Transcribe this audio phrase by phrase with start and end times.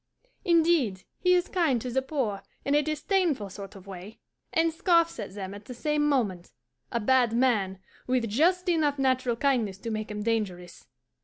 [0.43, 4.17] Indeed, he is kind to the poor in a disdainful sort of way.
[4.17, 6.51] He gives to them and scoffs at them at the same moment;
[6.91, 7.77] a bad man,
[8.07, 10.87] with just enough natural kindness to make him dangerous.